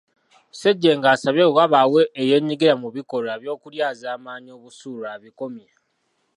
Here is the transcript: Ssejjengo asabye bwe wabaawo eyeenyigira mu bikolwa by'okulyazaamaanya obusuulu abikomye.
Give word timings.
Ssejjengo 0.51 1.07
asabye 1.13 1.43
bwe 1.45 1.55
wabaawo 1.57 1.99
eyeenyigira 2.21 2.73
mu 2.81 2.87
bikolwa 2.95 3.33
by'okulyazaamaanya 3.41 4.51
obusuulu 4.57 5.03
abikomye. 5.15 5.67